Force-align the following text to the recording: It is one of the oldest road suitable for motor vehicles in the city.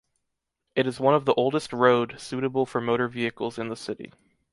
It 0.73 0.87
is 0.87 0.99
one 0.99 1.13
of 1.13 1.25
the 1.25 1.33
oldest 1.35 1.71
road 1.71 2.19
suitable 2.19 2.65
for 2.65 2.81
motor 2.81 3.07
vehicles 3.07 3.59
in 3.59 3.69
the 3.69 3.75
city. 3.75 4.11